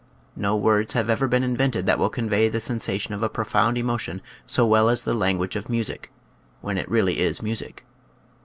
No 0.35 0.55
words 0.57 0.93
have 0.93 1.11
ever 1.11 1.27
been 1.27 1.43
invented 1.43 1.85
that 1.85 1.99
will 1.99 2.09
convey 2.09 2.49
the 2.49 2.57
sensa 2.57 2.99
tion 2.99 3.13
of 3.13 3.21
a 3.21 3.29
profound 3.29 3.77
emotion 3.77 4.23
so 4.47 4.65
well 4.65 4.89
as 4.89 5.03
the 5.03 5.13
lan 5.13 5.37
guage 5.37 5.55
of 5.55 5.69
music— 5.69 6.11
when 6.61 6.79
it 6.79 6.89
really 6.89 7.19
is 7.19 7.43
music. 7.43 7.85